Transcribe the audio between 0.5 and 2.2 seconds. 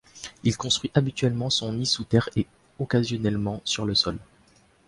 construit habituellement son nid sous